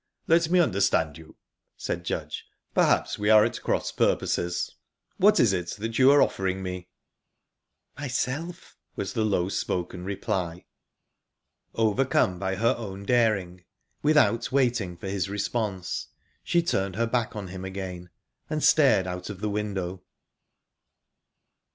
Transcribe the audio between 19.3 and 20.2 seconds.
the window.